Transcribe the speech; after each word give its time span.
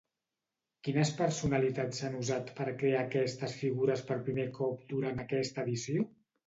Quines 0.87 1.11
personalitats 1.19 2.01
s'han 2.01 2.17
usat 2.21 2.51
per 2.61 2.67
crear 2.81 3.05
aquestes 3.05 3.57
figures 3.63 4.05
per 4.11 4.21
primer 4.31 4.51
cop 4.61 4.93
durant 4.97 5.27
aquesta 5.29 5.71
edició? 5.71 6.13